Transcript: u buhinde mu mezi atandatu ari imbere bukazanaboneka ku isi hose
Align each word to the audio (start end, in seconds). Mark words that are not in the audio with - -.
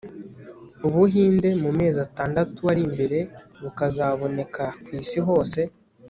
u 0.87 0.89
buhinde 0.93 1.49
mu 1.61 1.69
mezi 1.79 1.97
atandatu 2.07 2.59
ari 2.71 2.81
imbere 2.87 3.17
bukazanaboneka 3.61 4.63
ku 4.83 4.89
isi 5.01 5.19
hose 5.27 5.59